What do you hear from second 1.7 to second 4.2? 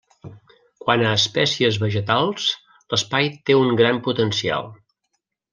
vegetals, l'espai té un gran